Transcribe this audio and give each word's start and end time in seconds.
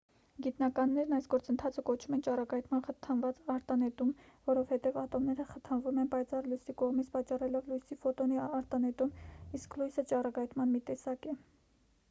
գիտնականներն 0.43 1.11
այս 1.15 1.25
գործընթացը 1.31 1.81
կոչում 1.89 2.13
են 2.15 2.21
ճառագայթման 2.27 2.79
խթանված 2.87 3.41
արտանետում 3.55 4.13
որովհետև 4.47 4.97
ատոմները 5.01 5.45
խթանվում 5.51 5.99
են 6.03 6.09
պայծառ 6.13 6.49
լույսի 6.53 6.75
կողմից 6.83 7.11
պատճառելով 7.17 7.69
լույսի 7.73 7.99
ֆոտոնի 8.07 8.41
արտանետում 8.45 9.13
իսկ 9.59 9.77
լույսը 9.83 10.07
ճառագայթման 10.13 10.73
մի 10.77 10.83
տեսակ 10.89 11.29
է 11.35 11.37